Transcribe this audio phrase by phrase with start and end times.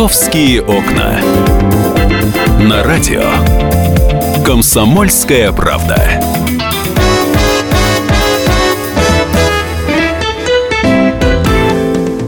[0.00, 1.20] «Московские окна».
[2.58, 3.22] На радио
[4.46, 5.98] «Комсомольская правда».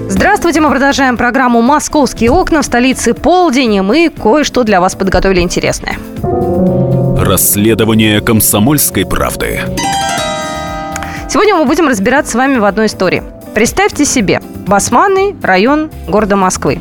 [0.06, 5.40] Здравствуйте, мы продолжаем программу «Московские окна» в столице полдень, и мы кое-что для вас подготовили
[5.40, 5.96] интересное.
[7.18, 9.60] Расследование «Комсомольской правды».
[11.26, 13.22] Сегодня мы будем разбираться с вами в одной истории.
[13.54, 16.78] Представьте себе, Басманный район города Москвы.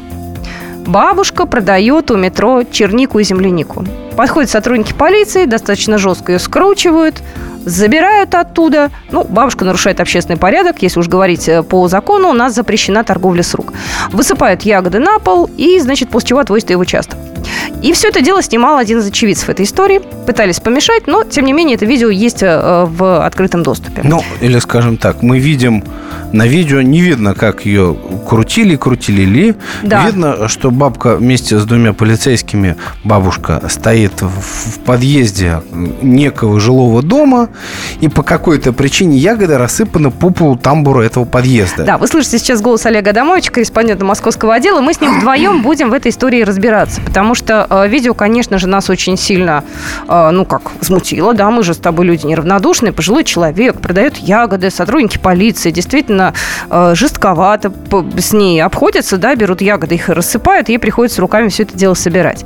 [0.86, 3.86] Бабушка продает у метро чернику и землянику.
[4.16, 7.22] Подходят сотрудники полиции, достаточно жестко ее скручивают,
[7.66, 8.92] забирают оттуда.
[9.12, 13.44] Ну, бабушка нарушает общественный порядок, если уж говорить э, по закону, у нас запрещена торговля
[13.44, 13.74] с рук.
[14.12, 17.18] Высыпают ягоды на пол и, значит, после чего отвозят ее в участок.
[17.82, 20.02] И все это дело снимал один из очевидцев этой истории.
[20.26, 24.02] Пытались помешать, но, тем не менее, это видео есть э, в открытом доступе.
[24.04, 25.84] Ну, или, скажем так, мы видим
[26.32, 27.96] на видео, не видно, как ее
[28.28, 29.56] крутили, крутили ли.
[29.84, 30.06] Да.
[30.06, 37.50] Видно, что бабка вместе с двумя полицейскими, бабушка стоит в подъезде некого жилого дома,
[38.00, 41.84] и по какой-то причине ягоды рассыпаны по полу тамбура этого подъезда.
[41.84, 44.82] Да, вы слышите сейчас голос Олега Адамовича, корреспондента московского отдела.
[44.82, 48.90] Мы с ним вдвоем будем в этой истории разбираться, потому что видео, конечно же, нас
[48.90, 49.64] очень сильно,
[50.08, 54.70] э, ну как, смутило, да, мы же с тобой люди неравнодушные, пожилой человек, продает ягоды,
[54.70, 56.34] сотрудники полиции, действительно
[56.70, 57.72] э, жестковато
[58.18, 62.46] с ней обходятся, да, берут ягоды, их рассыпают, ей приходится руками все это дело собирать.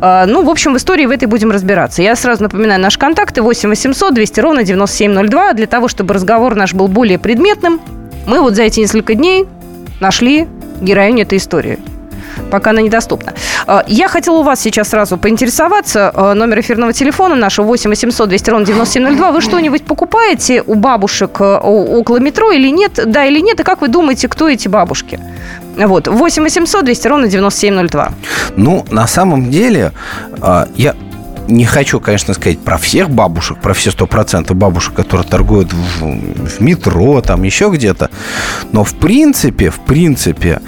[0.00, 2.02] Ну, в общем, в истории в этой будем разбираться.
[2.02, 5.52] Я сразу напоминаю наши контакты 8 800 200 ровно 9702.
[5.54, 7.80] Для того, чтобы разговор наш был более предметным,
[8.26, 9.46] мы вот за эти несколько дней
[10.00, 10.48] нашли
[10.80, 11.78] героиню этой истории
[12.50, 13.34] пока она недоступна.
[13.66, 16.10] А, я хотела у вас сейчас сразу поинтересоваться.
[16.14, 19.32] А, номер эфирного телефона нашего 8 800 200 ровно 9702.
[19.32, 23.00] Вы что-нибудь покупаете у бабушек а, около метро или нет?
[23.06, 23.60] Да или нет?
[23.60, 25.20] И как вы думаете, кто эти бабушки?
[25.76, 28.12] Вот, 8 800 200 ровно 9702.
[28.56, 29.92] Ну, на самом деле,
[30.76, 30.94] я
[31.48, 36.00] не хочу, конечно, сказать про всех бабушек, про все сто процентов бабушек, которые торгуют в,
[36.00, 38.10] в метро, там еще где-то.
[38.72, 40.60] Но в принципе, в принципе,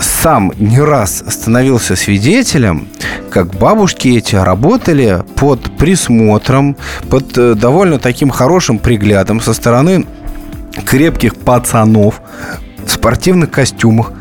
[0.00, 2.88] сам не раз становился свидетелем,
[3.30, 6.76] как бабушки эти работали под присмотром,
[7.08, 10.06] под э, довольно таким хорошим приглядом со стороны
[10.84, 12.20] крепких пацанов
[12.98, 14.12] спортивных костюмах,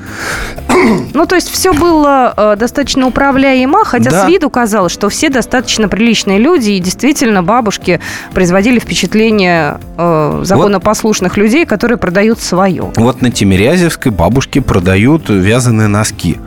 [1.13, 4.25] ну, то есть все было э, достаточно управляемо, хотя да.
[4.25, 7.99] с виду казалось, что все достаточно приличные люди, и действительно бабушки
[8.33, 11.37] производили впечатление э, законопослушных вот.
[11.37, 12.91] людей, которые продают свое.
[12.95, 16.37] Вот на Тимирязевской бабушки продают вязаные носки.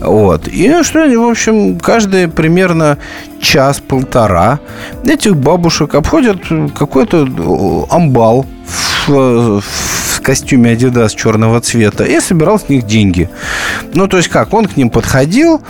[0.00, 0.48] Вот.
[0.48, 2.98] И что они, в общем, каждые примерно
[3.40, 4.60] час-полтора
[5.04, 6.38] этих бабушек обходят
[6.76, 8.46] какой-то э, амбал
[9.06, 9.97] в, в
[10.28, 13.30] костюме Adidas черного цвета и собирал с них деньги.
[13.94, 14.52] Ну, то есть как?
[14.52, 15.62] Он к ним подходил,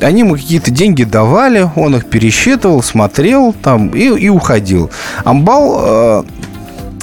[0.00, 4.88] они ему какие-то деньги давали, он их пересчитывал, смотрел там и, и уходил.
[5.24, 6.22] Амбал, э,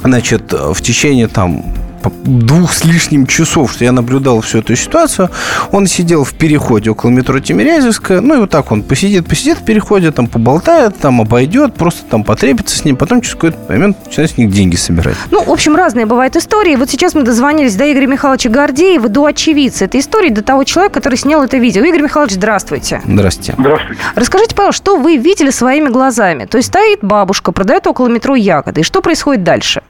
[0.05, 1.66] значит, в течение там
[2.09, 5.29] двух с лишним часов, что я наблюдал всю эту ситуацию,
[5.72, 9.66] он сидел в переходе около метро Тимирязевская, ну и вот так он посидит, посидит в
[9.66, 14.31] переходе, там поболтает, там обойдет, просто там потрепится с ним, потом через какой-то момент начинает
[14.31, 15.16] с них деньги собирать.
[15.31, 16.75] Ну, в общем, разные бывают истории.
[16.75, 20.95] Вот сейчас мы дозвонились до Игоря Михайловича Гордеева, до очевидца этой истории, до того человека,
[20.95, 21.83] который снял это видео.
[21.83, 23.01] Игорь Михайлович, здравствуйте.
[23.06, 23.56] Здравствуйте.
[23.57, 24.01] Здравствуйте.
[24.16, 26.45] Расскажите, пожалуйста, что вы видели своими глазами?
[26.45, 28.81] То есть стоит бабушка, продает около метро ягоды.
[28.81, 29.81] И что происходит дальше?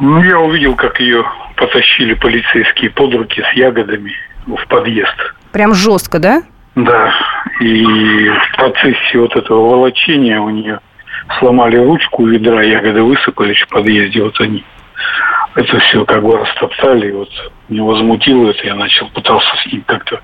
[0.00, 1.24] Ну, я увидел, как ее
[1.56, 4.12] потащили полицейские под руки с ягодами
[4.46, 5.16] в подъезд.
[5.52, 6.42] Прям жестко, да?
[6.76, 7.12] Да.
[7.60, 10.80] И в процессе вот этого волочения у нее
[11.38, 14.64] сломали ручку ведра, ягоды высыпались в подъезде, вот они.
[15.54, 17.30] Это все как бы растоптали, и вот
[17.68, 20.20] меня возмутило это, я начал, пытался с ним как-то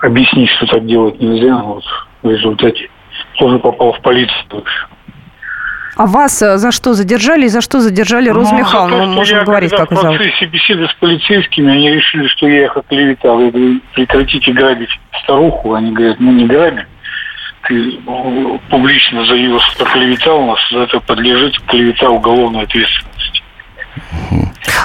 [0.00, 1.84] объяснить, что так делать нельзя, но вот
[2.22, 2.90] в результате
[3.38, 4.64] тоже попал в полицию.
[5.96, 8.88] А вас э, за что задержали и за что задержали Розу ну?
[8.88, 10.16] Мы можем я, говорить, как вы зовут.
[10.16, 13.40] В процессе беседы с полицейскими они решили, что я их оклеветал.
[13.40, 14.90] Я говорю, прекратите грабить
[15.22, 15.72] старуху.
[15.72, 16.84] Они говорят, ну не грабим.
[17.66, 23.42] Ты ну, публично заявил, что оклеветал нас, за это подлежит клевета уголовной ответственности.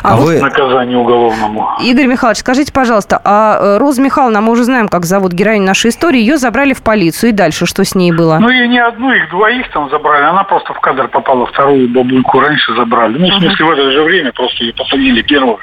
[0.04, 0.39] А, а вы...
[0.39, 1.78] Наказание уголовному.
[1.81, 5.89] Игорь Михайлович, скажите, пожалуйста, а э, Роза Михайловна, мы уже знаем, как зовут героиню нашей
[5.89, 8.38] истории, ее забрали в полицию, и дальше что с ней было?
[8.39, 12.39] Ну, и не одну, их двоих там забрали, она просто в кадр попала, вторую бабульку
[12.39, 13.18] раньше забрали.
[13.18, 13.69] Ну, в смысле, uh-huh.
[13.69, 15.60] в это же время просто ее посадили первую.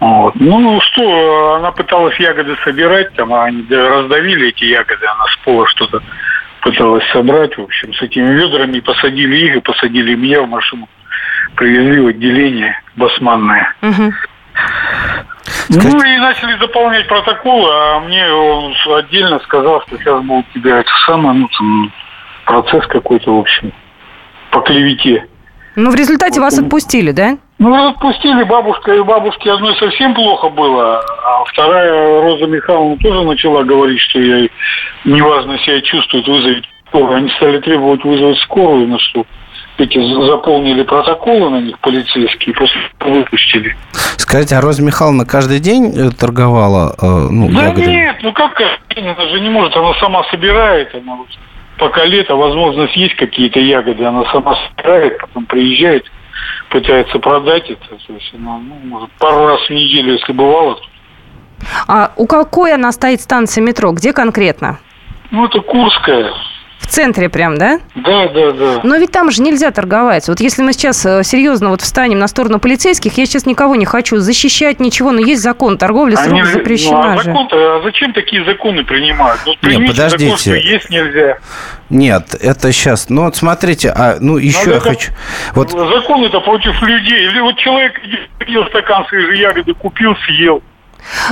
[0.00, 0.34] Вот.
[0.34, 5.64] Ну что, она пыталась ягоды собирать, там а они раздавили эти ягоды, она с пола
[5.68, 6.02] что-то
[6.60, 10.88] пыталась собрать, в общем, с этими ведрами посадили их и посадили меня в машину
[11.56, 13.74] привезли в отделение басманное.
[13.82, 14.12] Угу.
[15.70, 20.78] Ну и начали заполнять протоколы, а мне он отдельно сказал, что сейчас будет у тебя
[20.80, 21.92] это самое, ну там
[22.44, 23.72] процесс какой-то, в общем,
[24.50, 25.26] по клевете.
[25.74, 26.64] Ну, в результате вас Вот.
[26.64, 27.38] отпустили, да?
[27.58, 33.62] Ну, отпустили бабушка, и бабушке одной совсем плохо было, а вторая, Роза Михайловна, тоже начала
[33.62, 34.48] говорить, что я
[35.04, 37.16] неважно себя чувствует, вызовет скорую.
[37.16, 39.24] Они стали требовать вызвать скорую, на что
[39.78, 43.76] эти за- заполнили протоколы на них полицейские, после этого выпустили.
[44.16, 47.86] Скажите, а Роза Михайловна каждый день э, торговала э, ну, Да ягодами?
[47.90, 51.28] нет, ну как каждый день, она же не может, она сама собирает, она вот
[51.78, 56.04] пока лето, возможность есть какие-то ягоды, она сама собирает, потом приезжает,
[56.70, 60.78] пытается продать это, то есть она, ну, может, пару раз в неделю, если бывало,
[61.88, 63.92] А у какой она стоит станции метро?
[63.92, 64.78] Где конкретно?
[65.30, 66.30] ну это Курская,
[66.82, 67.80] В центре прям, да?
[67.94, 68.80] да, да, да.
[68.82, 70.28] Но ведь там же нельзя торговать.
[70.28, 73.86] Вот если мы сейчас э, серьезно вот встанем на сторону полицейских, я сейчас никого не
[73.86, 77.22] хочу защищать, ничего, но есть закон, торговля с Они запрещена ну, а же.
[77.24, 79.40] закон-то, а зачем такие законы принимают?
[79.46, 80.24] Ну, примите подождите.
[80.24, 81.38] закон, что есть нельзя.
[81.88, 83.08] Нет, это сейчас.
[83.08, 85.12] Ну вот смотрите, а ну еще Надо я это- хочу.
[85.54, 87.28] Вот Закон это против людей.
[87.28, 87.98] Или вот человек
[88.44, 90.62] съел стакан свежей ягоды, купил, съел.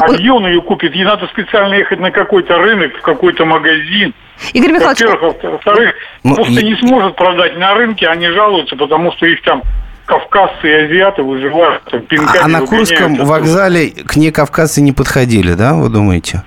[0.00, 0.16] А Ой.
[0.18, 0.94] где он ее купит?
[0.94, 4.14] Ей надо специально ехать на какой-то рынок, в какой-то магазин.
[4.52, 5.94] Игорь Михайлович, Во-первых, а во-вторых,
[6.24, 9.62] Ну, просто и- не сможет продать на рынке, они жалуются, потому что их там
[10.06, 15.54] кавказцы и азиаты выживают, там, пинками а на Курском вокзале к ней кавказцы не подходили,
[15.54, 16.42] да, вы думаете?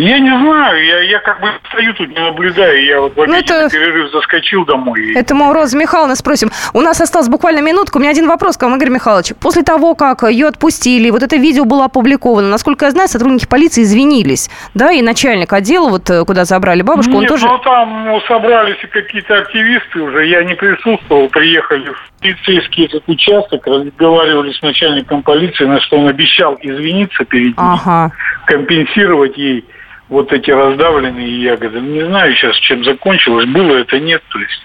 [0.00, 3.34] Я не знаю, я, я как бы стою тут, не наблюдаю, я вот в Ну,
[3.34, 5.12] это- перерыв заскочил домой.
[5.14, 6.50] Это мы у Розы Михайловны спросим.
[6.72, 7.98] У нас осталась буквально минутка.
[7.98, 9.34] У меня один вопрос к вам, Игорь Михайлович.
[9.40, 13.82] После того, как ее отпустили, вот это видео было опубликовано, насколько я знаю, сотрудники полиции
[13.82, 17.46] извинились, да, и начальник отдела, вот э, куда забрали бабушку, он Нет, тоже...
[17.46, 23.06] ну там ну, собрались и какие-то активисты уже, я не присутствовал, приехали в полицейский этот
[23.06, 28.12] участок, разговаривали с начальником полиции, на что он обещал извиниться перед ней, Ага.
[28.46, 29.64] компенсировать ей
[30.10, 31.80] вот эти раздавленные ягоды.
[31.80, 34.62] Ну, Не знаю сейчас, чем закончилось, было это нет, то есть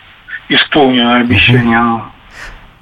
[0.50, 1.78] исполнено обещание.
[1.78, 2.12] оно.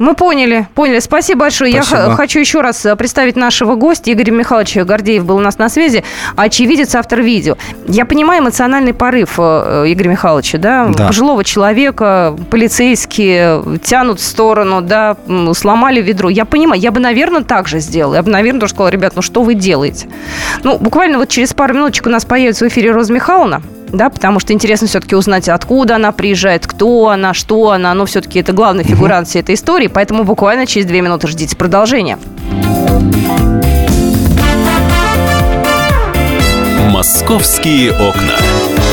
[0.03, 0.99] Мы поняли, поняли.
[0.99, 1.71] Спасибо большое.
[1.71, 2.09] Я Спасибо.
[2.09, 4.11] х- хочу еще раз э, представить нашего гостя.
[4.11, 6.03] Игорь Михайлович Гордеев был у нас на связи.
[6.35, 7.55] Очевидец, автор видео.
[7.87, 10.87] Я понимаю эмоциональный порыв э, Игоря Михайловича, да?
[10.93, 11.07] Да.
[11.07, 15.15] Пожилого человека, полицейские тянут в сторону, да,
[15.53, 16.29] сломали ведро.
[16.29, 18.15] Я понимаю, я бы, наверное, так же сделала.
[18.15, 20.07] Я бы, наверное, тоже сказала, ребят, ну что вы делаете?
[20.63, 23.61] Ну, буквально вот через пару минуточек у нас появится в эфире Роза Михайловна.
[23.93, 27.93] Да, потому что интересно все-таки узнать, откуда она приезжает, кто она, что она.
[27.93, 29.87] Но все-таки это главный фигурант всей этой истории.
[29.87, 32.17] Поэтому буквально через две минуты ждите продолжения.
[36.89, 38.92] Московские окна.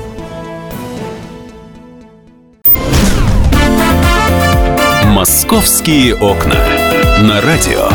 [5.51, 6.55] Московские окна.
[7.27, 7.89] На радио.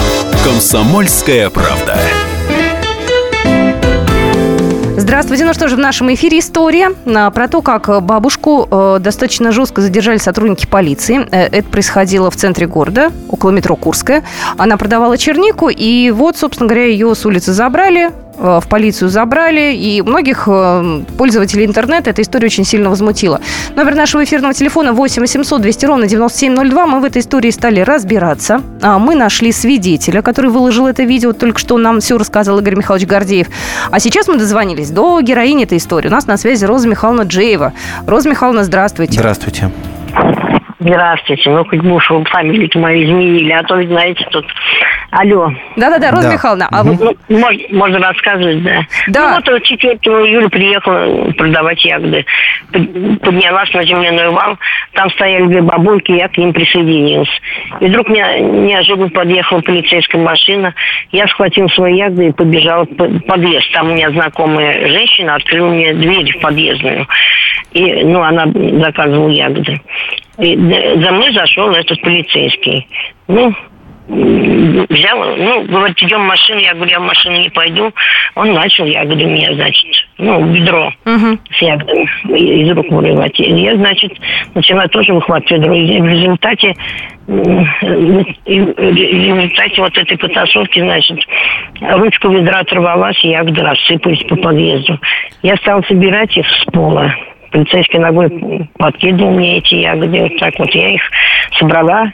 [0.44, 1.96] Комсомольская правда.
[4.98, 5.46] Здравствуйте.
[5.46, 9.80] Ну что же, в нашем эфире история а, про то, как бабушку э, достаточно жестко
[9.80, 11.26] задержали сотрудники полиции.
[11.30, 14.22] Э, Это происходило в центре города, около метро Курская.
[14.58, 20.02] Она продавала чернику, и вот, собственно говоря, ее с улицы забрали, в полицию забрали, и
[20.02, 23.40] многих э, пользователей интернета эта история очень сильно возмутила.
[23.74, 26.86] Номер нашего эфирного телефона 8 800 200 ровно 9702.
[26.86, 28.62] Мы в этой истории стали разбираться.
[28.82, 31.32] А, Мы нашли свидетеля, который выложил это видео.
[31.32, 33.48] Только что нам все рассказал Игорь Михайлович Гордеев.
[33.90, 36.08] А сейчас мы дозвонились до героини этой истории.
[36.08, 37.72] У нас на связи Роза Михайловна Джеева.
[38.06, 39.14] Роза Михайловна, здравствуйте.
[39.14, 39.70] Здравствуйте.
[40.86, 41.50] Здравствуйте.
[41.50, 44.46] Ну, хоть бы уж вы фамилию мою изменили, а то, ведь, знаете, тут...
[45.10, 45.50] Алло.
[45.76, 46.34] Да-да-да, Роза Да.
[46.34, 46.96] Михайловна, а вы...
[47.28, 48.80] Ну, можно, можно рассказывать, да.
[49.08, 49.28] Да.
[49.30, 52.24] Ну, вот вот 4 июля приехала продавать ягоды.
[52.72, 54.58] Под- Поднялась на земляной вал.
[54.92, 57.30] Там стояли две бабульки, я к ним присоединилась.
[57.80, 60.72] И вдруг мне неожиданно подъехала полицейская машина.
[61.10, 63.72] Я схватила свои ягоды и побежала в подъезд.
[63.72, 67.06] Там у меня знакомая женщина открыла мне дверь в подъездную.
[67.72, 68.46] И, ну, она
[68.80, 69.80] заказывала ягоды.
[70.38, 72.86] И за мной зашел этот полицейский.
[73.28, 73.54] Ну,
[74.08, 76.60] взял, ну, говорит, идем в машину.
[76.60, 77.90] Я говорю, я в машину не пойду.
[78.34, 79.86] Он начал ягоды у меня, значит,
[80.18, 81.40] ну, ведро Мгм.
[81.50, 83.38] с ягодами из рук вырывать.
[83.40, 84.12] И я, значит,
[84.54, 85.74] начала тоже выхватывать ведро.
[85.74, 86.74] И в результате
[87.26, 91.18] и в результате вот этой потасовки, значит,
[91.80, 95.00] ручку ведра оторвалась, и ягоды рассыпались по подъезду.
[95.42, 97.12] Я стала собирать их с пола.
[97.60, 100.20] Полицейский ногой подкидывал мне эти ягоды.
[100.20, 101.00] Вот так вот я их
[101.58, 102.12] собрала.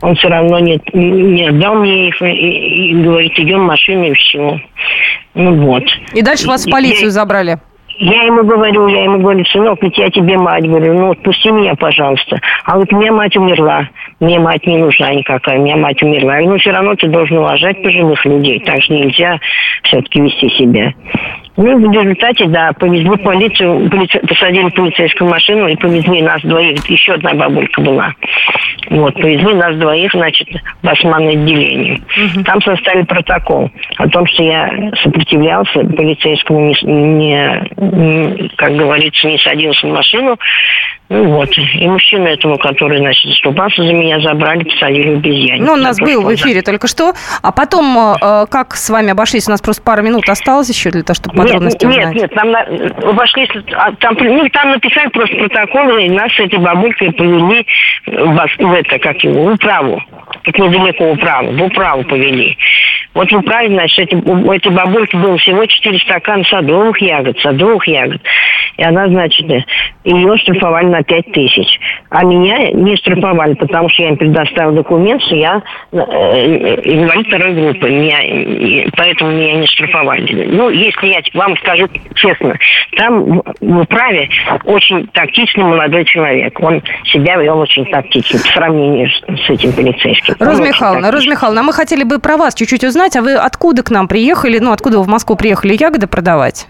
[0.00, 4.04] Он все равно не, не отдал мне их и, и, и говорит, идем в машину
[4.04, 4.60] и все.
[5.34, 5.82] Ну вот.
[6.14, 7.58] И дальше вас в полицию Я- забрали.
[7.98, 11.74] я ему говорю, я ему говорю, сынок, ведь я тебе мать, говорю, ну отпусти меня,
[11.74, 12.40] пожалуйста.
[12.64, 13.88] А вот у меня мать умерла,
[14.20, 16.36] мне мать не нужна никакая, у меня мать умерла.
[16.36, 19.40] Я говорю, ну все равно ты должен уважать пожилых людей, так же нельзя
[19.82, 20.94] все-таки вести себя.
[21.56, 23.90] Ну, в результате, да, повезли в полицию,
[24.26, 26.86] посадили полицейскую машину и повезли нас двоих.
[26.88, 28.14] Еще одна бабулька была.
[28.88, 30.48] Вот, повезли нас двоих, значит,
[30.82, 32.00] в османное отделение.
[32.44, 34.70] Там составили протокол о том, что я
[35.02, 40.38] сопротивлялся полицейскому, не, не- не, как говорится, не садился в машину.
[41.10, 41.48] Ну вот.
[41.58, 45.60] И мужчину этому, который, значит, заступался за меня, забрали, посадили в обезьяне.
[45.60, 47.14] Ну, у нас был в эфире только что.
[47.42, 49.48] А потом, э, как с вами обошлись?
[49.48, 52.14] У нас просто пара минут осталось еще для того, чтобы подробности нет, узнать.
[52.14, 56.38] нет, нет, там, на- обошлись, а, там, ну, там написали просто протокол, и нас с
[56.38, 57.66] этой бабулькой повели
[58.06, 60.00] в, в это, как его, в управу.
[60.42, 62.56] Тут недалеко управу, в управу повели.
[63.14, 67.86] Вот в управе, значит, эти, у этой бабульки было всего 4 стакана садовых ягод, садовых
[67.88, 68.22] ягод.
[68.76, 69.64] И она, значит, э,
[70.04, 71.80] ее штрафовали на 5 тысяч.
[72.10, 77.26] А меня не штрафовали, потому что я им предоставил документ, что я э, э, инвалид
[77.26, 77.90] второй группы.
[77.90, 80.46] Меня, поэтому меня не штрафовали.
[80.46, 82.56] Ну, если я вам скажу честно,
[82.96, 84.28] там в- управе
[84.64, 86.58] очень тактичный молодой человек.
[86.60, 90.34] Он себя вел очень тактично по сравнению с, этим полицейским.
[90.38, 91.28] Роза Михайловна, Роза.
[91.28, 93.16] Михайловна, а мы хотели бы про вас чуть-чуть узнать.
[93.16, 94.58] А вы откуда к нам приехали?
[94.58, 96.66] Ну, откуда вы в Москву приехали ягоды продавать?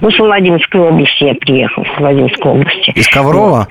[0.00, 2.90] Ну, с Владимирской области я приехал, с Владимирской области.
[2.94, 3.68] Из Коврова?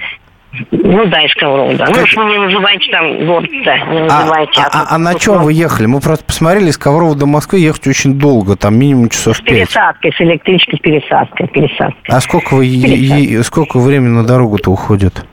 [0.71, 1.85] Ну да, из Коврова, да.
[1.93, 4.61] Ну, уж вы не называйте там город, да, не А, называйте.
[4.61, 5.85] а- а на чем вы ехали?
[5.85, 9.55] Мы просто посмотрели, из Коврова до Москвы ехать очень долго, там минимум часов С пять.
[9.67, 11.95] пересадкой, с электричкой, с пересадкой, пересадкой.
[12.07, 15.23] А сколько, вы, е- е- сколько времени на дорогу-то уходит?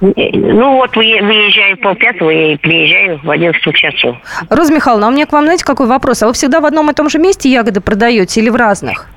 [0.00, 4.16] Ну вот вы- выезжаю полпятого и приезжаю в 11 часов.
[4.48, 6.22] Роза Михайловна, а у меня к вам, знаете, какой вопрос?
[6.22, 9.08] А вы всегда в одном и том же месте ягоды продаете или в разных?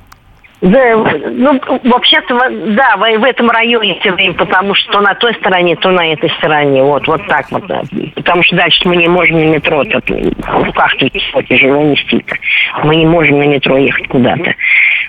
[0.59, 0.95] Да,
[1.29, 5.35] ну, вообще-то, во- да, в, в этом районе все время, потому что то на той
[5.35, 6.81] стороне, то на этой стороне.
[6.81, 7.67] Вот, вот так вот.
[7.67, 7.83] да.
[8.15, 12.35] Потому что дальше мы не можем на метро, так, в руках тут вот, тяжело нести-то.
[12.83, 14.55] Мы не можем на метро ехать куда-то.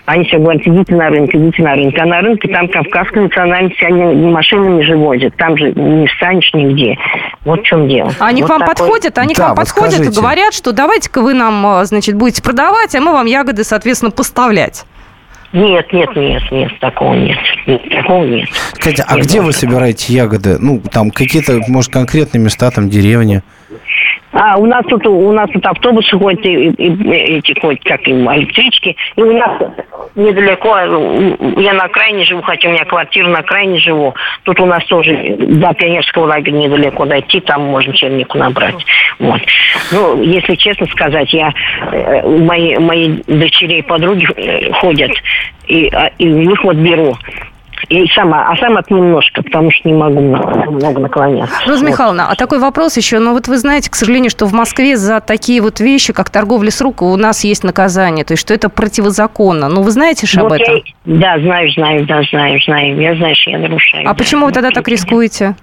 [0.05, 1.95] Они все говорят, идите на рынок, идите на рынок.
[1.99, 5.35] А на рынке там кавказская национальность, они машинами же возят.
[5.37, 6.99] Там же не встанешь нигде.
[7.47, 8.11] Вот в чем дело.
[8.21, 10.21] А они Вот к вам такой- подходят, они к Да, вам вот подходят и скажите.
[10.21, 14.85] говорят, что давайте-ка вы нам, а, значит, будете продавать, а мы вам ягоды, соответственно, поставлять.
[15.53, 17.39] Нет, нет, нет, нет, такого нет.
[17.67, 18.49] Нет, такого нет.
[18.75, 20.59] Скажите, а Нет, где вы собираете ягоды?
[20.59, 23.43] Ну, там какие-то, может, конкретные места, там деревни?
[24.33, 28.07] А у нас тут у нас тут автобусы ходят и, и- и эти ходят, как
[28.07, 28.95] им, электрички.
[29.17, 29.59] И у нас
[30.15, 34.15] недалеко, э, я на окраине живу, хотя у меня квартира на окраине живу.
[34.43, 38.85] Тут у нас тоже до пионерского лагеря недалеко дойти, там можно чернику набрать.
[39.19, 39.41] Вот.
[39.93, 41.53] Ну, если честно сказать, я
[41.93, 45.11] э, мои, мои дочерей подруги э, ходят,
[45.67, 47.17] и, а, и у них вот беру.
[47.89, 51.55] И сама, а сама немножко, потому что не могу много, много наклоняться.
[51.67, 51.91] Роза Вот.
[51.91, 53.19] Михайловна, а такой вопрос еще.
[53.19, 56.71] Ну, вот вы знаете, к сожалению, что в Москве за такие вот вещи, как торговля
[56.71, 58.25] с рук, у нас есть наказание.
[58.25, 59.69] То есть, что это противозаконно.
[59.69, 60.77] Ну, вы знаете же об Вот этом?
[60.77, 63.01] я- да, знаю, знаю, да, знаю, знаю.
[63.01, 64.05] Я знаю, что я нарушаю.
[64.05, 64.15] А да.
[64.15, 65.55] почему вы тогда так рискуете?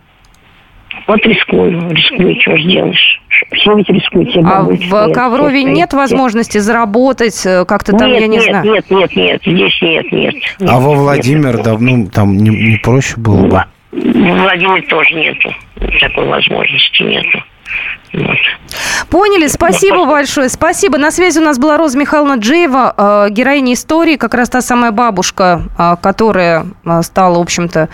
[1.07, 3.14] Вот рискую, рискую, что ж делаешь.
[3.51, 4.41] Все ведь рискуете.
[4.45, 5.93] А в Коврове нет стоят.
[5.93, 8.65] возможности заработать э, как-то там, нет, я не нет, знаю.
[8.65, 10.35] нет, нет, нет, здесь нет, нет.
[10.59, 10.99] А нет, во нет.
[10.99, 13.63] Владимир давно там не, не проще было бы?
[13.91, 15.53] В Владимире тоже нету.
[15.99, 17.43] Такой возможности нету.
[18.13, 18.37] Вот.
[19.09, 20.49] Поняли, спасибо большое.
[20.49, 20.97] Спасибо.
[20.97, 24.91] На связи у нас была Роза Михайловна Джеева, э, героиня истории, как раз та самая
[24.91, 26.65] бабушка, э, которая
[27.01, 27.89] стала, в общем-то,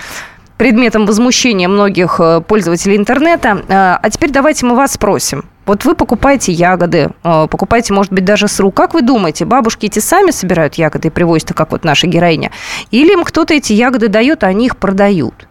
[0.62, 3.64] предметом возмущения многих э, пользователей интернета.
[3.68, 5.46] Э, А теперь давайте мы вас спросим.
[5.66, 8.76] Вот вы покупаете ягоды, э, покупаете, может быть, даже с рук.
[8.76, 12.52] Как вы думаете, бабушки эти сами собирают ягоды и привозят, как вот наша героиня?
[12.92, 15.48] Или им кто-то эти ягоды дает, а они их продают?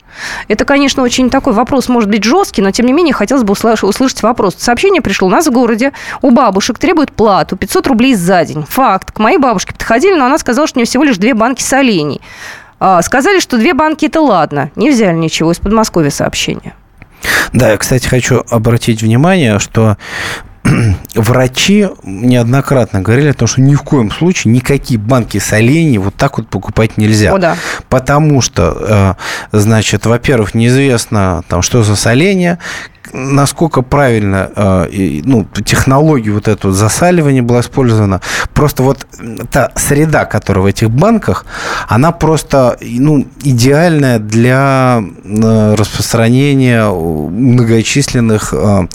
[0.47, 3.85] Это, конечно, очень такой вопрос, может быть, жесткий, но, тем не менее, хотелось бы услыш-
[3.85, 4.55] услышать вопрос.
[4.59, 5.27] Сообщение пришло.
[5.27, 8.65] У нас в городе у бабушек требуют плату 500 рублей за день.
[8.69, 9.11] Факт.
[9.11, 12.21] К моей бабушке подходили, но она сказала, что у нее всего лишь две банки солений.
[12.81, 14.71] А, Сказали, что две банки– это ладно.
[14.75, 15.53] Не взяли ничего.
[15.53, 16.75] Из Подмосковья сообщение.
[17.53, 19.99] Да, я, кстати, хочу обратить внимание, что
[21.15, 26.39] врачи неоднократно говорили о том, что ни в коем случае никакие банки солений вот так
[26.39, 27.35] вот покупать нельзя.
[27.35, 27.57] О, да.
[27.91, 29.17] Потому что,
[29.53, 32.59] э, значит, во-первых, неизвестно, там, что за соление,
[33.13, 38.21] насколько правильно э, ну, технология вот этого засаливания была использована.
[38.55, 39.07] Просто вот
[39.51, 41.47] та среда, которая в этих банках,
[41.89, 48.87] она просто ну, идеальная для э, распространения многочисленных э,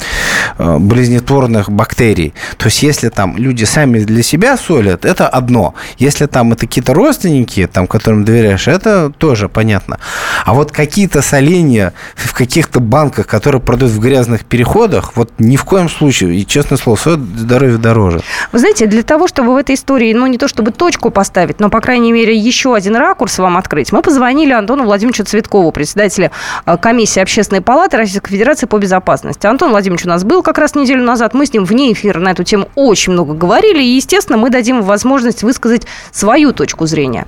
[0.57, 2.34] э, болезнетворных бактерий.
[2.57, 5.75] То есть, если там люди сами для себя солят, это одно.
[5.98, 10.00] Если там это какие-то родственники, там, которым доверяешь, это тоже понятно.
[10.45, 15.66] А вот какие-то соления в каких-то банках, которые продают в грязных переходах, вот ни в
[15.66, 18.22] коем случае, и честное слово, свое здоровье дороже.
[18.52, 21.70] Вы знаете, для того, чтобы в этой истории, ну, не то чтобы точку поставить, но,
[21.70, 26.30] по крайней мере, еще один ракурс вам открыть, мы позвонили Антону Владимировичу Цветкову, председателю
[26.66, 29.48] э, комиссии Общественной палаты Российской Федерации по безопасности.
[29.48, 32.30] Антон Владимирович у нас был как раз неделю назад, мы с ним вне эфира на
[32.30, 37.26] эту тему очень много говорили, и, естественно, мы дадим возможность высказать свою точку зрения.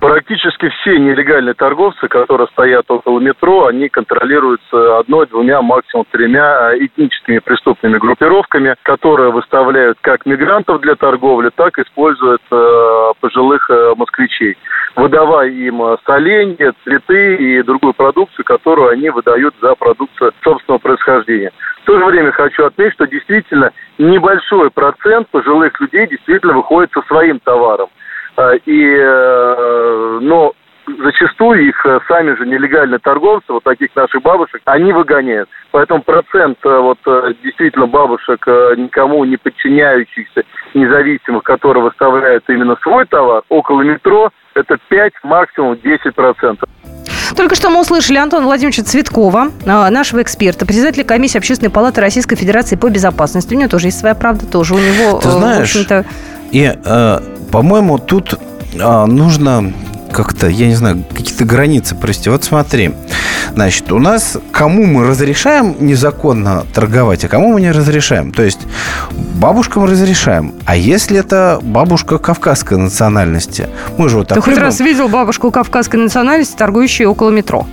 [0.00, 7.40] Практически все нелегальные торговцы, которые стоят около метро, они контролируются одной, двумя, максимум тремя этническими
[7.40, 14.56] преступными группировками, которые выставляют как мигрантов для торговли, так и используют э, пожилых э, москвичей,
[14.94, 21.50] выдавая им соленья, цветы и другую продукцию, которую они выдают за продукцию собственного происхождения.
[21.82, 27.02] В то же время хочу отметить, что действительно небольшой процент пожилых людей действительно выходит со
[27.08, 27.88] своим товаром.
[28.38, 30.52] А, и, э, но
[31.02, 35.48] зачастую их э, сами же нелегальные торговцы, вот таких наших бабушек, они выгоняют.
[35.72, 36.98] Поэтому процент э, вот
[37.42, 45.12] действительно бабушек, никому не подчиняющихся, независимых, которые выставляют именно свой товар, около метро, это 5,
[45.24, 46.68] максимум 10 процентов.
[47.36, 52.76] Только что мы услышали Антона Владимировича Цветкова, нашего эксперта, председателя комиссии Общественной палаты Российской Федерации
[52.76, 53.52] по безопасности.
[53.54, 56.04] У него тоже есть своя правда, тоже у него, Ты знаешь, в общем-то...
[56.50, 56.64] И
[57.50, 58.38] по-моему, тут
[58.80, 59.72] а, нужно
[60.12, 62.30] как-то, я не знаю, какие-то границы провести.
[62.30, 62.92] Вот смотри,
[63.52, 68.32] значит, у нас кому мы разрешаем незаконно торговать, а кому мы не разрешаем.
[68.32, 68.60] То есть
[69.34, 70.54] бабушкам разрешаем.
[70.64, 73.68] А если это бабушка кавказской национальности?
[73.96, 77.66] Мы же вот так Ты хоть раз видел бабушку кавказской национальности, торгующую около метро?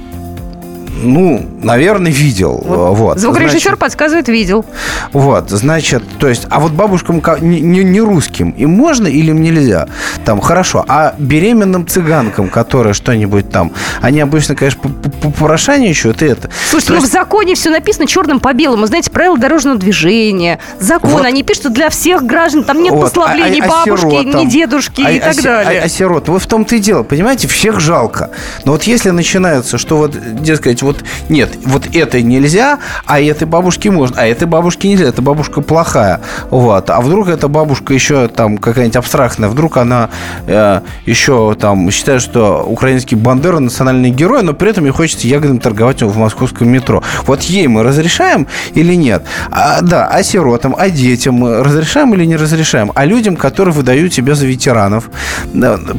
[1.02, 2.62] Ну, наверное, видел.
[2.66, 2.98] Вот.
[2.98, 3.20] вот.
[3.20, 4.66] Звукорежиссер значит, подсказывает, видел.
[5.12, 9.42] Вот, значит, то есть, а вот бабушкам не, не, не русским им можно или им
[9.42, 9.88] нельзя?
[10.24, 10.86] Там, хорошо.
[10.88, 14.82] А беременным цыганкам, которые что-нибудь там, они обычно, конечно,
[15.22, 16.50] попрошайничают и это.
[16.70, 17.10] Слушайте, ну есть...
[17.10, 18.86] в законе все написано черным по белому.
[18.86, 21.12] Знаете, правила дорожного движения, закон.
[21.12, 21.26] Вот.
[21.26, 23.02] Они пишут, что для всех граждан там нет вот.
[23.02, 25.82] послаблений а, а, а бабушки, сиротам, ни дедушки а, и так а, далее.
[25.82, 28.32] А, а сирот, вы в том-то и дело, понимаете, всех жалко.
[28.64, 33.92] Но вот если начинается, что вот, дескать, вот нет, вот это нельзя, а этой бабушке
[33.92, 36.22] можно, а этой бабушке нельзя, эта бабушка плохая.
[36.50, 36.90] Вот.
[36.90, 40.10] А вдруг эта бабушка еще там какая-нибудь абстрактная, вдруг она
[40.48, 45.60] э, еще там считает, что украинский Бандера национальный герой, но при этом ей хочется ягодами
[45.60, 47.04] торговать в московском метро.
[47.26, 49.24] Вот ей мы разрешаем или нет?
[49.52, 52.92] А, да, а сиротам, а детям мы разрешаем или не разрешаем?
[52.96, 55.10] А людям, которые выдают себя за ветеранов,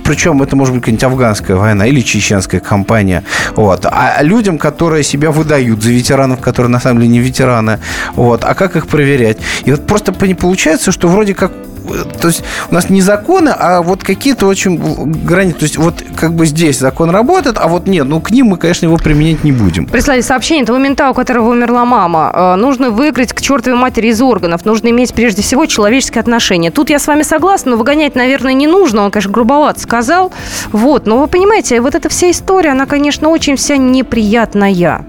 [0.04, 5.04] причем это может быть какая-нибудь афганская война или чеченская компания, вот, а людям, которые которые
[5.04, 7.78] себя выдают за ветеранов, которые на самом деле не ветераны.
[8.14, 8.44] Вот.
[8.44, 9.38] А как их проверять?
[9.64, 11.50] И вот просто получается, что вроде как
[11.86, 14.78] то есть у нас не законы, а вот какие-то очень
[15.24, 15.58] границы.
[15.58, 18.56] То есть вот как бы здесь закон работает, а вот нет, ну к ним мы,
[18.56, 19.86] конечно, его применять не будем.
[19.86, 22.30] Прислали сообщение, того мента, у которого умерла мама.
[22.34, 24.64] Э, нужно выиграть к чертовой матери из органов.
[24.64, 26.70] Нужно иметь прежде всего человеческие отношения.
[26.70, 29.04] Тут я с вами согласна, но выгонять, наверное, не нужно.
[29.04, 30.32] Он, конечно, грубовато сказал.
[30.72, 35.06] Вот, но вы понимаете, вот эта вся история, она, конечно, очень вся неприятная.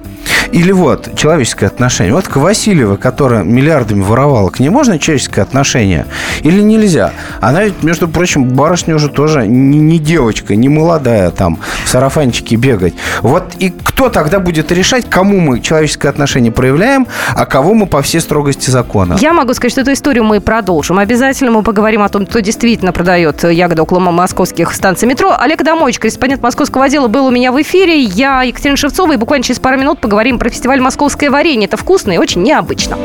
[0.52, 2.14] Или вот человеческое отношение.
[2.14, 6.06] Вот к Васильевой, которая миллиардами воровала, к ней можно человеческое отношение?
[6.44, 7.12] Или нельзя?
[7.42, 12.56] Она ведь, между прочим, барышня уже тоже не, не девочка, не молодая там в сарафанчике
[12.56, 12.94] бегать.
[13.22, 18.02] Вот и кто тогда будет решать, кому мы человеческое отношение проявляем, а кого мы по
[18.02, 19.18] всей строгости закона?
[19.20, 21.00] Я могу сказать, что эту историю мы продолжим.
[21.00, 25.36] Обязательно мы поговорим о том, кто действительно продает ягоды около московских станций метро.
[25.38, 28.02] Олег Домович, корреспондент московского отдела, был у меня в эфире.
[28.02, 31.66] Я Екатерина Шевцова, и буквально через пару минут поговорим говорим про фестиваль «Московское варенье».
[31.66, 32.98] Это вкусно и очень необычно.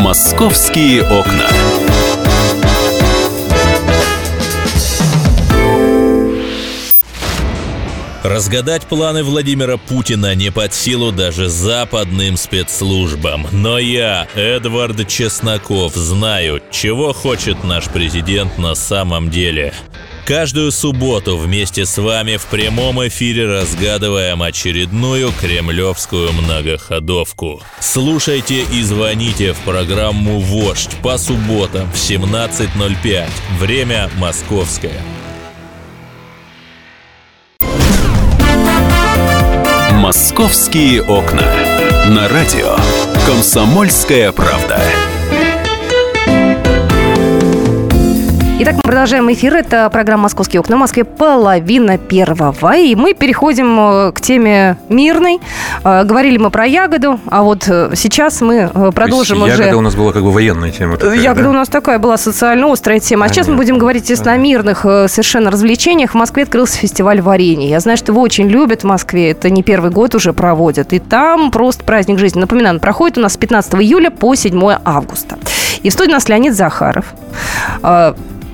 [0.00, 1.46] «Московские окна».
[8.24, 13.46] Разгадать планы Владимира Путина не под силу даже западным спецслужбам.
[13.52, 19.72] Но я, Эдвард Чесноков, знаю, чего хочет наш президент на самом деле.
[20.28, 27.62] Каждую субботу вместе с вами в прямом эфире разгадываем очередную кремлевскую многоходовку.
[27.80, 33.26] Слушайте и звоните в программу «Вождь» по субботам в 17.05.
[33.58, 35.00] Время московское.
[39.92, 41.50] Московские окна.
[42.10, 42.76] На радио
[43.26, 44.78] Комсомольская правда.
[48.60, 49.54] Итак, мы продолжаем эфир.
[49.54, 50.74] Это программа «Московские окна».
[50.74, 52.76] В Москве половина первого.
[52.76, 55.38] И мы переходим э, к теме мирной.
[55.84, 59.52] Э, Говорили мы про ягоду, а вот э, сейчас мы продолжим уже...
[59.52, 60.96] Ягода у нас была как бы военная тема.
[60.96, 61.50] такая, Ягода да?
[61.50, 63.26] у нас такая была социально острая тема.
[63.26, 63.64] А сейчас мы Понятно.
[63.64, 66.10] будем говорить, естественно, о мирных совершенно развлечениях.
[66.10, 67.68] В Москве открылся фестиваль варенья.
[67.68, 69.30] Я знаю, что его очень любят в Москве.
[69.30, 70.92] Это не первый год уже проводят.
[70.92, 72.40] И там просто праздник жизни.
[72.40, 75.38] Напоминаю, он проходит у нас с 15 июля по 7 августа.
[75.82, 77.14] И в студии у нас Леонид Захаров.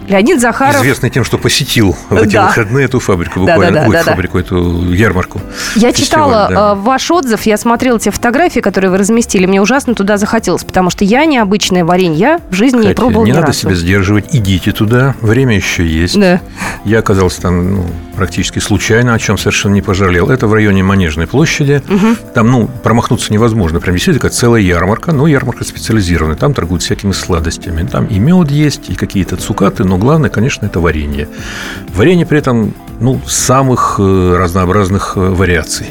[0.08, 0.80] Леонид Захаров...
[0.82, 2.46] Известный тем, что посетил в эти Да.
[2.46, 4.10] выходные эту фабрику, Да, буквально, да, да, ой, да, да.
[4.12, 5.40] фабрику, эту ярмарку.
[5.74, 6.72] Я читала да.
[6.72, 9.46] э, ваш отзыв, я смотрела те фотографии, которые вы разместили.
[9.46, 13.24] Мне ужасно туда захотелось, потому что я необычное варенье я в жизни не Катя, пробовала
[13.24, 13.60] не ни надо разу.
[13.60, 16.18] себя сдерживать, идите туда, время еще есть.
[16.18, 16.40] Да.
[16.84, 17.86] Я оказался там ну,
[18.16, 20.30] практически случайно, о чем совершенно не пожалел.
[20.30, 21.82] Это в районе Манежной площади.
[22.34, 23.80] Там, ну, промахнуться невозможно.
[23.80, 26.36] Прям действительно такая целая ярмарка, но ярмарка специализированная.
[26.36, 27.86] Там торгуют всякими сладостями.
[27.86, 31.28] Там и мед есть, и какие-то цукаты, но главное, конечно, это варенье.
[31.94, 35.87] Варенье при этом, ну, самых э, разнообразных э, вариаций.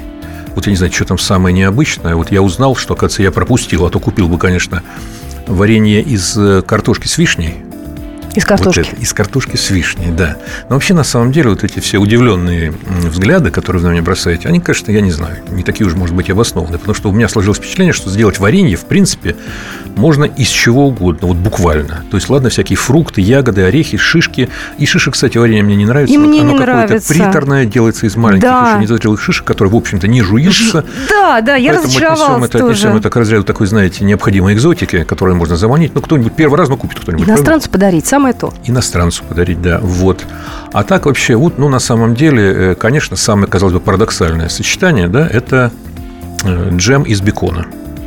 [0.56, 2.16] Вот я не знаю, что там самое необычное.
[2.16, 4.84] Вот я узнал, что, оказывается, я пропустил, а то купил бы, конечно,
[5.48, 7.63] варенье из э, картошки с вишней.
[8.36, 8.80] Из картошки.
[8.80, 10.38] Вот это, из картошки с вишней, да.
[10.70, 14.48] Но вообще, на самом деле, вот эти все удивленные взгляды, которые вы на меня бросаете,
[14.48, 16.80] они, конечно, я не знаю, не такие уж, может быть, обоснованные.
[16.80, 19.36] Потому что у меня сложилось впечатление, что сделать варенье, в принципе,
[19.96, 22.04] можно из чего угодно, вот буквально.
[22.10, 24.50] То есть, ладно, всякие фрукты, ягоды, орехи, шишки.
[24.78, 26.14] И шишек, кстати, варенье мне не нравится.
[26.14, 27.14] И Вот мне оно не какое-то нравится.
[27.14, 28.72] приторное, делается из маленьких Да.
[28.82, 30.84] еще незрелых шишек, которые, в общем-то, не жуются.
[31.10, 32.88] Да, да, я Поэтому разочаровалась это, тоже.
[32.90, 35.94] это к разряду такой, знаете, необходимой экзотики, которую можно заманить.
[35.94, 37.28] Ну, кто-нибудь первый раз, ну, купит кто-нибудь.
[37.28, 38.54] Иностранцу подарить, самое то.
[38.66, 40.26] Иностранцу подарить, да, вот.
[40.72, 45.08] А так вообще, вот, ну, на самом деле, э, конечно, самое, казалось бы, парадоксальное сочетание,
[45.10, 45.72] да, это
[46.46, 47.66] э, джем из бекона.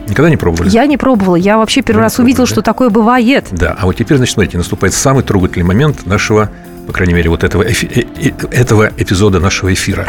[0.09, 0.71] Никогда не пробовали?
[0.71, 1.37] Я не пробовала.
[1.37, 3.47] Я вообще первый Вы не раз увидела, пробовали, что такое бывает.
[3.51, 6.51] Да, а вот теперь, значит, смотрите, наступает самый трогательный момент нашего,
[6.87, 10.07] по крайней мере, вот этого, эфи- э- этого эпизода нашего эфира.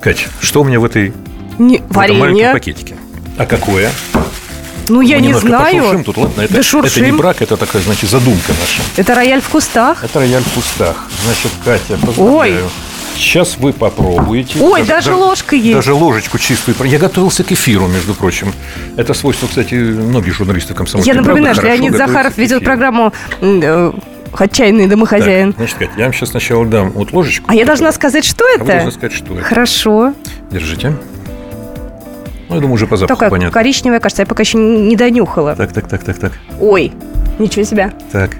[0.00, 1.12] Кать, что у меня в этой
[1.58, 2.52] Не, в этом маленьком варенье.
[2.52, 2.94] пакетике?
[3.36, 3.90] А какое?
[4.88, 5.64] Ну, я Мы не знаю.
[5.64, 8.82] пошуршим тут, ладно, это, Да это не брак, это такая, значит, задумка наша.
[8.96, 10.02] Это рояль в кустах.
[10.04, 11.08] Это рояль в кустах.
[11.24, 12.68] Значит, Катя, поздравляю.
[13.14, 14.58] Сейчас вы попробуете.
[14.60, 15.74] Ой, даже ложка есть.
[15.74, 16.76] Даже ложечку чистую.
[16.84, 18.52] Я готовился к эфиру, между прочим.
[18.96, 23.92] Это свойство, кстати, многих журналистов комсомольской Я напоминаю, что Леонид Захаров ведет программу э,
[24.32, 25.52] «Отчаянный домохозяин».
[25.52, 27.44] Так, значит, Катя, я вам сейчас сначала дам вот ложечку.
[27.50, 28.72] А я должна сказать, что А вы это?
[28.72, 29.44] должны сказать, что это.
[29.44, 30.14] Хорошо.
[30.50, 30.96] Держите.
[32.52, 33.52] Ну, я думаю, уже по запаху Такая понятно.
[33.52, 35.56] коричневая, кажется, я пока еще не донюхала.
[35.56, 36.32] Так, так, так, так, так.
[36.60, 36.92] Ой,
[37.38, 37.92] ничего себе.
[38.10, 38.36] Так.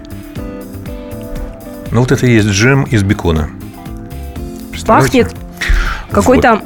[1.90, 3.50] Ну, вот это и есть джем из бекона.
[4.86, 5.34] Пахнет
[6.10, 6.60] какой-то...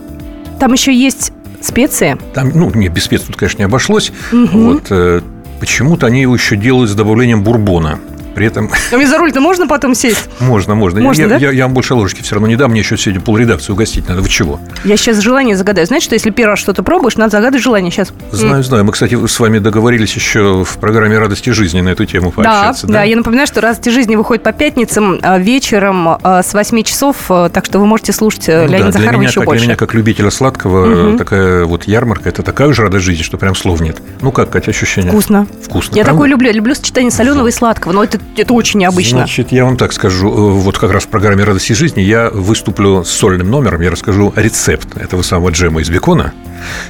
[0.59, 2.17] Там еще есть специи.
[2.35, 4.13] Там, ну, не, без специй тут, конечно, не обошлось.
[4.33, 5.21] Вот, э,
[5.61, 7.99] почему-то они его еще делают с добавлением бурбона.
[8.37, 10.29] При этом А мне за руль-то можно потом сесть?
[10.41, 11.01] можно, можно.
[11.01, 11.37] Можно, я, да?
[11.39, 12.71] я, я вам больше ложечки все равно не дам.
[12.71, 14.21] Мне еще сегодня полредакции угостить надо.
[14.21, 14.61] Вы чего?
[14.85, 15.87] Я сейчас желание загадаю.
[15.87, 18.13] Знаете, что если первый раз что-то пробуешь, надо загадывать желание сейчас.
[18.33, 18.85] Знаю, знаю.
[18.85, 22.87] Мы, кстати, с вами договорились еще в программе «Радости жизни» на эту тему Да, пообщаться.
[22.87, 27.17] да, я напоминаю, что «Радости жизни» выходит по пятницам а, вечером а, с 8 часов,
[27.31, 29.47] а, так что вы можете слушать э, Ну да, Леонида для Захарова меня, еще как,
[29.47, 29.61] больше.
[29.61, 33.55] Для меня, как любителя сладкого, такая вот ярмарка, это такая же радость жизни, что прям
[33.55, 33.97] слов нет.
[34.21, 35.09] Ну как, Катя, ощущения?
[35.09, 35.47] Вкусно.
[35.63, 36.13] Вкусно, Я правда?
[36.19, 36.49] такое люблю.
[36.49, 39.19] Я люблю сочетание соленого и сладкого, но это, это очень необычно.
[39.19, 40.29] Значит, я вам так скажу.
[40.29, 43.81] э, Вот как раз в программе «Радости жизни» я выступлю с сольным номером.
[43.81, 46.33] Я расскажу рецепт этого самого джема из бекона.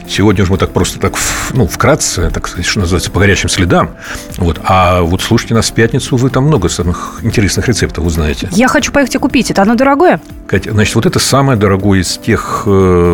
[0.09, 3.49] Сегодня уж мы так просто так, в- ну, вкратце, так сказать, что называется, по горячим
[3.49, 3.91] следам.
[4.37, 4.61] Вот.
[4.65, 8.49] А вот слушайте нас в пятницу, вы там много самых интересных рецептов узнаете.
[8.53, 9.51] Я хочу поехать и купить.
[9.51, 10.21] Это оно дорогое?
[10.47, 12.71] Катя, значит, вот это самое дорогое из тех э,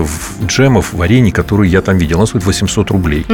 [0.06, 2.18] в- джемов, варений, которые я там видел.
[2.18, 3.26] Оно стоит 800 рублей.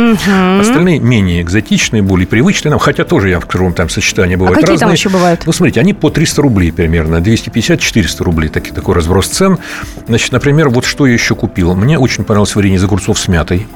[0.61, 2.79] Остальные менее экзотичные, более привычные нам.
[2.79, 4.95] Хотя тоже, я скажу вам, там сочетания А бывают какие там разные.
[4.97, 5.43] еще бывают?
[5.47, 9.59] Ну, смотрите, они по 300 рублей примерно, 250-400 рублей, таки, такой разброс цен.
[10.07, 11.75] Значит, например, вот что я еще купил.
[11.75, 13.67] Мне очень понравилось варенье из огурцов с мятой.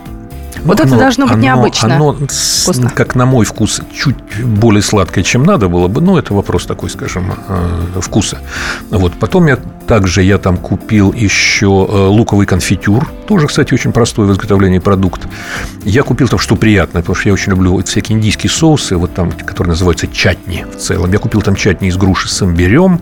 [0.65, 1.97] Вот это должно быть необычно.
[1.97, 2.91] Оно, Вкусно.
[2.91, 6.01] как на мой вкус, чуть более сладкое, чем надо было бы.
[6.01, 8.39] Но это вопрос такой, скажем, э, вкуса.
[8.91, 9.15] Вот.
[9.15, 13.09] Потом я также я там купил еще э, луковый конфитюр.
[13.27, 15.23] Тоже, кстати, очень простой в изготовлении продукт.
[15.85, 19.15] Я купил там, что приятно, потому что я очень люблю вот всякие индийские соусы, вот
[19.15, 21.13] там, которые называются чатни в целом.
[21.13, 23.01] Я купил там чатни из груши с имбирем.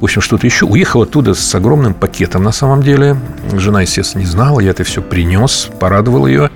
[0.00, 0.66] В общем, что-то еще.
[0.66, 3.16] Уехал оттуда с огромным пакетом, на самом деле.
[3.52, 4.60] Жена, естественно, не знала.
[4.60, 6.50] Я это все принес, порадовал ее.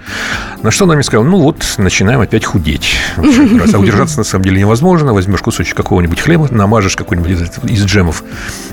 [0.63, 2.97] На что она мне сказала, ну вот, начинаем опять худеть.
[3.17, 5.13] А удержаться на самом деле невозможно.
[5.15, 8.25] Возьмешь кусочек какого-нибудь хлеба, намажешь какой-нибудь из джемов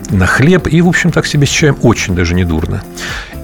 [0.10, 2.84] на хлеб И, в общем, так себе с чаем очень даже не дурно.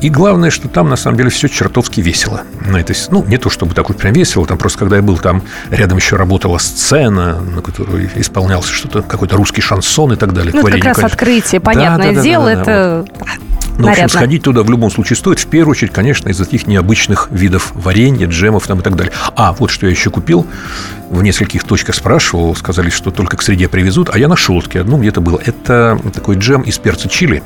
[0.01, 2.41] И главное, что там, на самом деле, все чертовски весело.
[2.59, 5.17] На этой, ну, не то чтобы так вот прям весело, там просто, когда я был
[5.17, 10.51] там, рядом еще работала сцена, на которой исполнялся что-то, какой-то русский шансон и так далее.
[10.53, 11.15] Ну, это как раз конечно.
[11.15, 13.05] открытие, понятное да, да, дело, да, да, это...
[13.17, 13.29] Вот.
[13.77, 15.39] Ну, в общем, сходить туда в любом случае стоит.
[15.39, 19.13] В первую очередь, конечно, из-за таких необычных видов варенья, джемов там и так далее.
[19.35, 20.45] А, вот что я еще купил.
[21.09, 24.09] В нескольких точках спрашивал, сказали, что только к среде привезут.
[24.13, 25.41] А я нашел таки одну, где-то было.
[25.43, 27.43] Это такой джем из перца чили.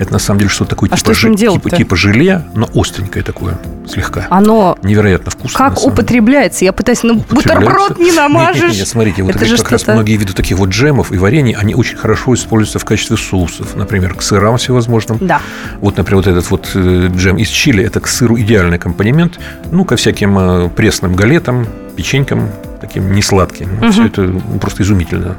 [0.00, 3.58] Это на самом деле что-то такое а типа, что типа, типа желе, но остренькое такое
[3.86, 4.26] слегка.
[4.30, 5.58] Оно невероятно вкусно.
[5.58, 6.64] Как употребляется?
[6.64, 8.62] Я пытаюсь, ну бутерброд не намажешь.
[8.62, 11.52] Нет, нет, нет смотрите, вот это как раз многие виды таких вот джемов и варений,
[11.52, 15.18] они очень хорошо используются в качестве соусов, например, к сырам всевозможным.
[15.20, 15.42] Да.
[15.80, 19.38] Вот, например, вот этот вот э, джем из чили, это к сыру идеальный компонент.
[19.70, 22.48] Ну, ко всяким э, пресным галетам, печенькам,
[22.80, 23.74] таким несладким.
[23.82, 23.92] Угу.
[23.92, 24.32] Все это
[24.62, 25.36] просто изумительно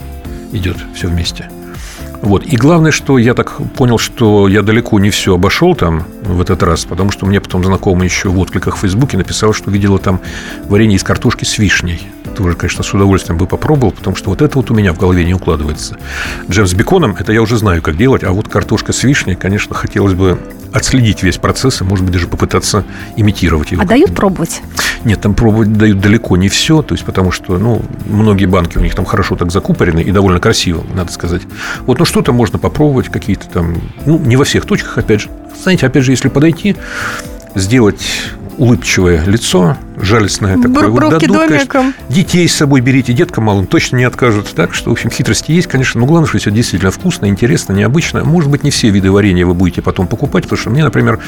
[0.51, 1.49] идет все вместе.
[2.21, 2.45] Вот.
[2.45, 6.61] И главное, что я так понял, что я далеко не все обошел там в этот
[6.63, 10.19] раз, потому что мне потом знакомый еще в откликах в Фейсбуке написал, что видела там
[10.65, 12.01] варенье из картошки с вишней.
[12.37, 15.25] Тоже, конечно, с удовольствием бы попробовал, потому что вот это вот у меня в голове
[15.25, 15.97] не укладывается.
[16.49, 19.75] Джем с беконом, это я уже знаю, как делать, а вот картошка с вишней, конечно,
[19.75, 20.39] хотелось бы
[20.73, 22.83] отследить весь процесс и, может быть, даже попытаться
[23.15, 23.81] имитировать его.
[23.81, 24.61] А дают пробовать?
[25.03, 28.81] Нет, там пробовать дают далеко не все, то есть потому что, ну, многие банки у
[28.81, 31.41] них там хорошо так закупорены и довольно красиво, надо сказать.
[31.81, 35.29] Вот, ну, что-то можно попробовать, какие-то там, ну, не во всех точках, опять же.
[35.61, 36.75] Знаете, опять же, если подойти,
[37.55, 38.05] сделать
[38.57, 40.89] улыбчивое лицо, жалостное такое.
[40.89, 41.67] Вот дадут, домиком.
[41.67, 44.53] Конечно, детей с собой берите, деткам малым точно не откажут.
[44.55, 48.23] Так что, в общем, хитрости есть, конечно, но главное, что все действительно вкусно, интересно, необычно.
[48.23, 51.19] Может быть, не все виды варенья вы будете потом покупать, потому что мне, например,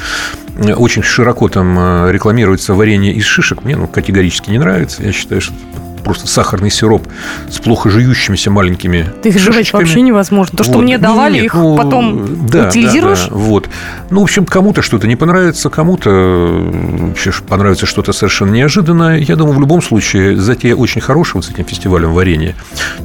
[0.76, 3.64] очень широко там э, рекламируется варенье из шишек.
[3.64, 5.02] Мне ну, категорически не нравится.
[5.02, 5.54] Я считаю, что
[6.04, 7.06] просто сахарный сироп
[7.48, 10.56] с плохо жующимися маленькими Ты их жевать вообще невозможно.
[10.56, 10.82] То, что вот.
[10.82, 13.24] мне давали, нет, их ну, потом да, утилизируешь?
[13.24, 13.68] Да, да, вот.
[14.10, 19.18] Ну, в общем, кому-то что-то не понравится, кому-то вообще понравится что-то совершенно неожиданное.
[19.18, 22.54] Я думаю, в любом случае, затея очень хорошая вот с этим фестивалем варенья.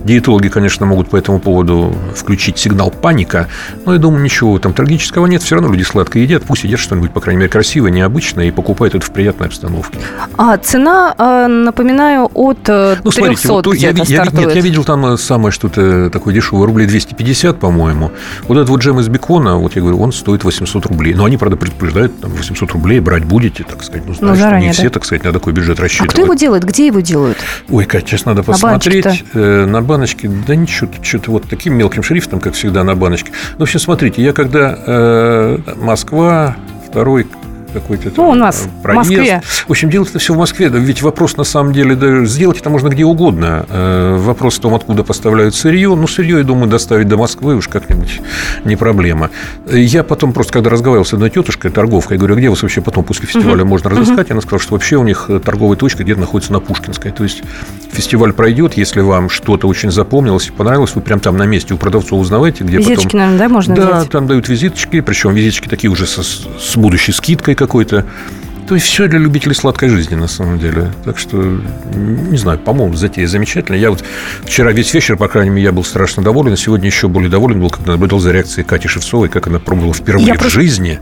[0.04, 3.48] Диетологи, конечно, могут по этому поводу включить сигнал паника,
[3.86, 5.42] но я думаю, ничего там трагического нет.
[5.42, 8.96] Все равно люди сладко едят, пусть едят что-нибудь, по крайней мере, красивое, необычное и покупают
[8.96, 10.00] это в приятной обстановке.
[10.38, 15.18] А цена, э, напоминаю, от э, ну, смотрите, вот, я, я, нет, я видел там
[15.18, 18.12] самое что-то такое дешевое, рублей 250, по-моему.
[18.48, 21.14] Вот этот вот джем из бекона, вот я говорю, он стоит 800 рублей.
[21.14, 24.06] Но они, правда, предупреждают, там, 800 рублей брать будете, так сказать.
[24.06, 24.80] Ну, знаешь, ну, заранее, не да?
[24.80, 26.12] все, так сказать, на такой бюджет рассчитывают.
[26.12, 26.64] А кто его делает?
[26.64, 27.38] Где его делают?
[27.70, 29.06] Ой, Катя, сейчас надо посмотреть.
[29.06, 32.96] На баночке, э, на баночке да ничего, что-то вот таким мелким шрифтом, как всегда, на
[32.96, 33.32] баночке.
[33.54, 36.56] Ну, в общем, смотрите, я когда э, Москва,
[36.90, 37.28] второй
[37.74, 39.06] какой-то ну, у нас проезд.
[39.06, 39.42] в Москве.
[39.68, 40.70] В общем, делать это все в Москве.
[40.70, 43.66] Ведь вопрос, на самом деле, да, сделать это можно где угодно.
[43.70, 45.96] Э, вопрос в том, откуда поставляют сырье.
[45.96, 48.22] Ну, сырье, я думаю, доставить до Москвы уж как-нибудь
[48.66, 49.30] не проблема.
[49.70, 52.82] Я потом просто, когда разговаривал с одной тетушкой, торговкой, я говорю, а где вас вообще
[52.82, 53.70] потом после фестиваля угу.
[53.70, 54.28] можно разыскать?
[54.28, 54.34] Угу.
[54.34, 57.12] Она сказала, что вообще у них торговая точка где-то находится на Пушкинской.
[57.12, 57.44] То есть
[57.92, 61.78] фестиваль пройдет, если вам что-то очень запомнилось и понравилось, вы прям там на месте у
[61.78, 63.20] продавцов узнавайте, где визиточки, потом...
[63.20, 64.12] наверное, да, можно Да, взять?
[64.12, 68.06] там дают визиточки, причем визиточки такие уже со, с будущей скидкой какой-то.
[68.70, 70.92] То есть все для любителей сладкой жизни, на самом деле.
[71.04, 71.38] Так что,
[71.96, 73.80] не знаю, по-моему, затея замечательная.
[73.80, 74.04] Я вот
[74.44, 76.54] вчера весь вечер, по крайней мере, я был страшно доволен.
[76.54, 79.96] А сегодня еще более доволен был, когда наблюдал за реакцией Кати Шевцовой, как она пробовала
[79.96, 80.62] впервые я в просто...
[80.62, 81.00] жизни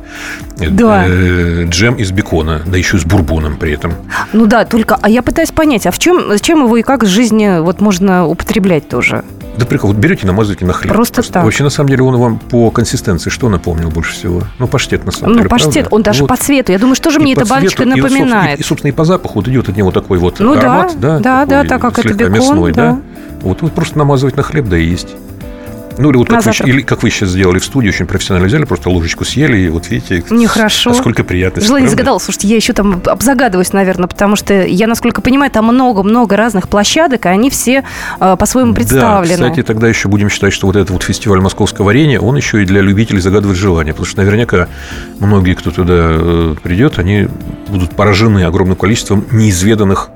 [0.58, 1.06] да.
[1.08, 3.93] Э, джем из бекона, да еще с бурбоном при этом.
[4.32, 7.08] Ну да, только, а я пытаюсь понять, а в чем, чем его и как в
[7.08, 9.26] жизни вот можно употреблять тоже?
[9.58, 10.93] Да прикол, вот берете, намазываете на хлеб.
[10.93, 11.43] Просто, просто так.
[11.43, 14.43] Вообще, на самом деле, он вам по консистенции что напомнил больше всего?
[14.60, 15.96] Ну, паштет, на самом ну, деле, Ну, паштет, правда?
[15.96, 16.28] он даже вот.
[16.28, 16.72] по цвету.
[16.72, 18.60] Я думаю, что же мне эта баночка цвету, напоминает?
[18.60, 21.20] И, и, собственно, и по запаху вот идет от него такой вот ну, аромат, да,
[21.20, 22.91] да, да, так как это бекон, мясной, да.
[22.91, 23.02] да.
[23.41, 25.15] Вот, вот просто намазывать на хлеб, да и есть.
[25.98, 28.66] Ну, или вот как вы, или как вы сейчас сделали в студии, очень профессионально взяли,
[28.66, 30.92] просто ложечку съели, и вот видите, Нехорошо.
[30.92, 31.62] насколько приятно.
[31.62, 32.20] Жила не загадала.
[32.20, 37.26] Слушайте, я еще там обзагадываюсь, наверное, потому что я, насколько понимаю, там много-много разных площадок,
[37.26, 37.84] и они все
[38.20, 39.38] э, по-своему представлены.
[39.38, 42.64] Да, кстати, тогда еще будем считать, что вот этот вот фестиваль московского варенья, он еще
[42.64, 44.68] и для любителей загадывать желания, потому что наверняка
[45.20, 47.28] многие, кто туда э, придет, они
[47.68, 50.10] будут поражены огромным количеством неизведанных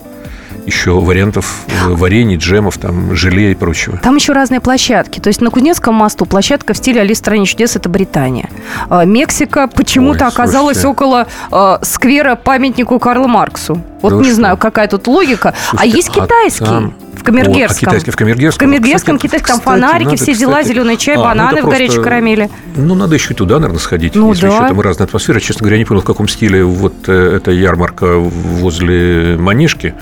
[0.65, 3.97] еще вариантов э, варений, джемов, там, желе и прочего.
[3.97, 5.19] Там еще разные площадки.
[5.19, 8.49] То есть на Кузнецком мосту площадка в стиле Алис стране чудес»– это Британия.
[8.89, 10.87] А, Мексика почему-то оказалась слушайте.
[10.87, 13.81] около э, сквера памятнику Карлу Марксу.
[14.01, 14.35] Вот да не что?
[14.35, 15.49] знаю, какая тут логика.
[15.49, 16.63] А слушайте, а есть китайский.
[16.63, 17.67] А там В Камергерском.
[17.67, 18.67] Вот, а китайский в Камергерском.
[18.67, 21.57] В Камергерском, Кстати, китайском кстати, фонарики, надо, все дела, кстати- зеленый чай, А, ну бананы
[21.59, 22.49] это в горячей просто- карамели.
[22.75, 24.15] Ну, надо еще и туда, наверное, сходить.
[24.15, 24.53] Ну если да.
[24.55, 25.39] еще там разная атмосфера.
[25.39, 29.93] Честно говоря, я не понял, в каком стиле вот э, эта ярмарка возле Манежки.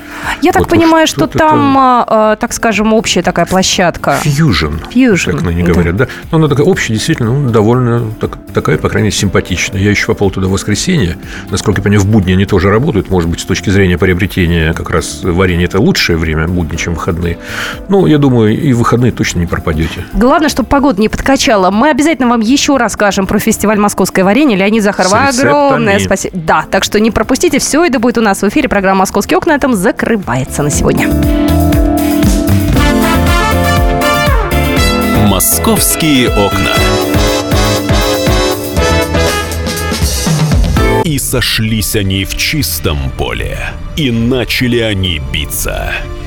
[0.42, 4.18] Я так Вот, понимаю, вот что что-то там, а, а, так скажем, общая такая площадка.
[4.22, 4.76] Фьюжн.
[4.92, 5.72] Фьюжн, Как они да.
[5.74, 6.08] говорят, да.
[6.32, 9.82] Но она такая общая, действительно, ну, довольно так- такая, по крайней мере, симпатичная.
[9.82, 11.18] Я еще попал туда в воскресенье.
[11.50, 13.10] Насколько я понимаю, в будни они тоже работают.
[13.10, 17.09] Может быть, с точки зрения приобретения как раз варенья это лучшее время будни, чем выходные.
[17.90, 20.06] Ну, я думаю, и в выходные точно не пропадете.
[20.14, 21.72] Главное, чтобы погода не подкачала.
[21.72, 24.58] Мы обязательно вам еще расскажем про фестиваль «Московское варенье».
[24.58, 25.50] Леонид Захаров, С рецептами.
[25.50, 26.38] огромное спасибо.
[26.38, 27.60] Да, так что не пропустите.
[27.60, 28.70] Все это будет у нас в эфире.
[28.70, 31.10] Программа «Московские окна» на этом закрывается на сегодня.
[35.28, 36.74] Московские окна.
[41.04, 43.58] И сошлись они в чистом поле,
[43.96, 45.92] и начали они биться.